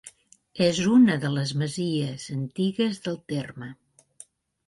[0.67, 3.69] És una de les masies antigues del terme.